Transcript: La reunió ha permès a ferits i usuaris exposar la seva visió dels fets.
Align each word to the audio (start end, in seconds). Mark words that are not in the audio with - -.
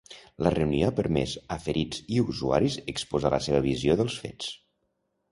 La 0.45 0.51
reunió 0.53 0.85
ha 0.85 0.93
permès 0.99 1.33
a 1.55 1.57
ferits 1.65 2.01
i 2.15 2.23
usuaris 2.31 2.77
exposar 2.93 3.31
la 3.35 3.41
seva 3.49 3.61
visió 3.67 3.99
dels 4.01 4.17
fets. 4.23 4.49